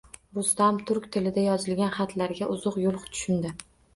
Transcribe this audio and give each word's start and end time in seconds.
Rustam 0.35 0.79
turk 0.91 1.03
tilida 1.15 1.43
yozilgan 1.49 1.93
xatlarga 1.99 2.49
uzuq-yuluq 2.57 3.07
tushundi 3.17 3.55